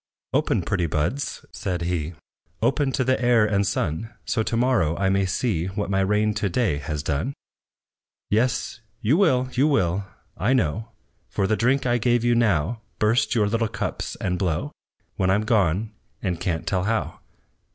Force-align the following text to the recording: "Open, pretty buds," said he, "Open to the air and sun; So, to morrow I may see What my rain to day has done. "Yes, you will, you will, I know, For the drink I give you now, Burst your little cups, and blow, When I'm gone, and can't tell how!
"Open, 0.33 0.63
pretty 0.63 0.87
buds," 0.87 1.45
said 1.51 1.83
he, 1.83 2.15
"Open 2.59 2.91
to 2.91 3.03
the 3.03 3.21
air 3.23 3.45
and 3.45 3.67
sun; 3.67 4.09
So, 4.25 4.41
to 4.41 4.57
morrow 4.57 4.97
I 4.97 5.09
may 5.09 5.27
see 5.27 5.67
What 5.67 5.91
my 5.91 5.99
rain 5.99 6.33
to 6.33 6.49
day 6.49 6.79
has 6.79 7.03
done. 7.03 7.35
"Yes, 8.27 8.81
you 9.01 9.15
will, 9.15 9.47
you 9.53 9.67
will, 9.67 10.05
I 10.35 10.53
know, 10.53 10.87
For 11.29 11.45
the 11.45 11.55
drink 11.55 11.85
I 11.85 11.99
give 11.99 12.23
you 12.23 12.33
now, 12.33 12.81
Burst 12.97 13.35
your 13.35 13.45
little 13.47 13.67
cups, 13.67 14.15
and 14.15 14.39
blow, 14.39 14.71
When 15.17 15.29
I'm 15.29 15.43
gone, 15.43 15.91
and 16.19 16.39
can't 16.41 16.65
tell 16.65 16.85
how! 16.85 17.19